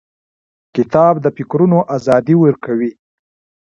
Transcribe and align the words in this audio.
کتاب 0.75 1.13
د 1.23 1.25
فکرونو 1.37 1.77
ازادي 1.95 2.35
ورکوي. 2.43 2.91